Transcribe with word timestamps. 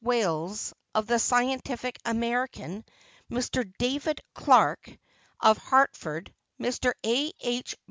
Wales, 0.03 0.73
of 0.95 1.05
the 1.05 1.19
Scientific 1.19 1.95
American, 2.05 2.83
Mr. 3.29 3.71
David 3.77 4.19
Clark, 4.33 4.97
of 5.39 5.59
Hartford, 5.59 6.33
Mr. 6.59 6.91
A. 7.05 7.31
H. 7.39 7.75